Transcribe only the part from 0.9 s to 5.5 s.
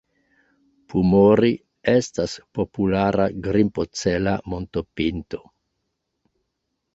Pumori estas populara grimpocela montopinto.